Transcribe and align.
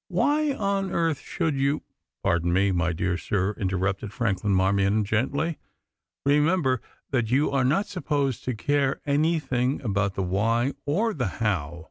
"Why 0.07 0.51
on 0.53 0.91
earth 0.91 1.19
should 1.19 1.55
you" 1.55 1.83
"Pardon 2.23 2.51
me, 2.51 2.71
my 2.71 2.91
dear 2.91 3.17
sir," 3.19 3.51
interrupted 3.59 4.11
Franklin 4.11 4.51
Marmion 4.55 5.05
gently, 5.05 5.59
"remember 6.25 6.81
that 7.11 7.29
you 7.29 7.51
are 7.51 7.63
not 7.63 7.85
supposed 7.85 8.43
to 8.45 8.55
care 8.55 8.99
anything 9.05 9.79
about 9.83 10.15
the 10.15 10.23
why 10.23 10.73
or 10.87 11.13
the 11.13 11.27
how. 11.37 11.79